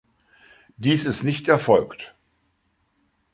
Dies 0.77 1.05
ist 1.05 1.21
nicht 1.21 1.47
erfolgt. 1.47 2.15